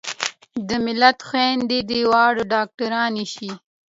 [0.67, 3.51] د ملت خويندې دې واړه ډاکترانې شي